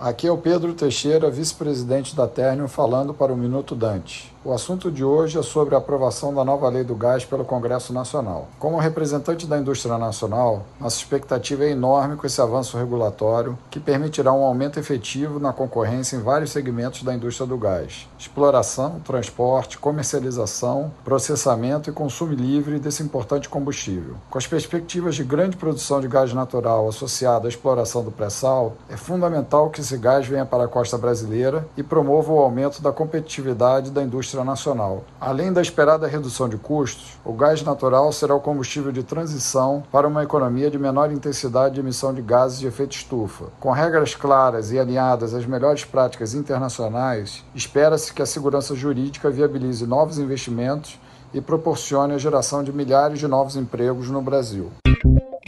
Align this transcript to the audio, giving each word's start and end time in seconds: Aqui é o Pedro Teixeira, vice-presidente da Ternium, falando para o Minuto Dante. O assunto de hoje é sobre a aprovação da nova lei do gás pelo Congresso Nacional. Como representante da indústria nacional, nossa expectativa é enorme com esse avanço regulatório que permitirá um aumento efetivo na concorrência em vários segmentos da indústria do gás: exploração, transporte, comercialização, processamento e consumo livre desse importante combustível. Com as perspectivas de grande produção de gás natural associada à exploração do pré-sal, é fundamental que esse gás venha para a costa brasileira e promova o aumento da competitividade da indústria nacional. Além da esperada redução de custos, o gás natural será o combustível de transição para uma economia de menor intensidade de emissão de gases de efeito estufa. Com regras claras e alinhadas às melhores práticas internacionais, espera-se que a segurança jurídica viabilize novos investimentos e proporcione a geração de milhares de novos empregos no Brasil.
Aqui 0.00 0.26
é 0.26 0.32
o 0.32 0.38
Pedro 0.38 0.72
Teixeira, 0.72 1.30
vice-presidente 1.30 2.16
da 2.16 2.26
Ternium, 2.26 2.66
falando 2.66 3.12
para 3.12 3.34
o 3.34 3.36
Minuto 3.36 3.74
Dante. 3.74 4.34
O 4.42 4.54
assunto 4.54 4.90
de 4.90 5.04
hoje 5.04 5.38
é 5.38 5.42
sobre 5.42 5.74
a 5.74 5.78
aprovação 5.78 6.32
da 6.32 6.42
nova 6.42 6.66
lei 6.70 6.82
do 6.82 6.94
gás 6.94 7.26
pelo 7.26 7.44
Congresso 7.44 7.92
Nacional. 7.92 8.48
Como 8.58 8.78
representante 8.78 9.46
da 9.46 9.58
indústria 9.58 9.98
nacional, 9.98 10.64
nossa 10.80 10.96
expectativa 10.96 11.66
é 11.66 11.72
enorme 11.72 12.16
com 12.16 12.26
esse 12.26 12.40
avanço 12.40 12.78
regulatório 12.78 13.58
que 13.70 13.78
permitirá 13.78 14.32
um 14.32 14.42
aumento 14.42 14.80
efetivo 14.80 15.38
na 15.38 15.52
concorrência 15.52 16.16
em 16.16 16.22
vários 16.22 16.52
segmentos 16.52 17.02
da 17.02 17.14
indústria 17.14 17.46
do 17.46 17.58
gás: 17.58 18.08
exploração, 18.18 18.98
transporte, 19.00 19.76
comercialização, 19.76 20.90
processamento 21.04 21.90
e 21.90 21.92
consumo 21.92 22.32
livre 22.32 22.78
desse 22.78 23.02
importante 23.02 23.46
combustível. 23.46 24.14
Com 24.30 24.38
as 24.38 24.46
perspectivas 24.46 25.14
de 25.14 25.22
grande 25.22 25.58
produção 25.58 26.00
de 26.00 26.08
gás 26.08 26.32
natural 26.32 26.88
associada 26.88 27.46
à 27.46 27.50
exploração 27.50 28.02
do 28.02 28.10
pré-sal, 28.10 28.72
é 28.88 28.96
fundamental 28.96 29.68
que 29.68 29.89
esse 29.90 29.98
gás 29.98 30.24
venha 30.24 30.46
para 30.46 30.64
a 30.64 30.68
costa 30.68 30.96
brasileira 30.96 31.66
e 31.76 31.82
promova 31.82 32.32
o 32.32 32.38
aumento 32.38 32.80
da 32.80 32.92
competitividade 32.92 33.90
da 33.90 34.00
indústria 34.00 34.44
nacional. 34.44 35.02
Além 35.20 35.52
da 35.52 35.60
esperada 35.60 36.06
redução 36.06 36.48
de 36.48 36.56
custos, 36.56 37.18
o 37.24 37.32
gás 37.32 37.60
natural 37.62 38.12
será 38.12 38.32
o 38.32 38.40
combustível 38.40 38.92
de 38.92 39.02
transição 39.02 39.82
para 39.90 40.06
uma 40.06 40.22
economia 40.22 40.70
de 40.70 40.78
menor 40.78 41.10
intensidade 41.10 41.74
de 41.74 41.80
emissão 41.80 42.14
de 42.14 42.22
gases 42.22 42.60
de 42.60 42.68
efeito 42.68 42.92
estufa. 42.92 43.46
Com 43.58 43.72
regras 43.72 44.14
claras 44.14 44.70
e 44.70 44.78
alinhadas 44.78 45.34
às 45.34 45.44
melhores 45.44 45.84
práticas 45.84 46.34
internacionais, 46.34 47.44
espera-se 47.52 48.12
que 48.12 48.22
a 48.22 48.26
segurança 48.26 48.76
jurídica 48.76 49.28
viabilize 49.28 49.84
novos 49.86 50.20
investimentos 50.20 51.00
e 51.34 51.40
proporcione 51.40 52.14
a 52.14 52.18
geração 52.18 52.62
de 52.62 52.72
milhares 52.72 53.18
de 53.18 53.26
novos 53.26 53.56
empregos 53.56 54.08
no 54.08 54.22
Brasil. 54.22 54.70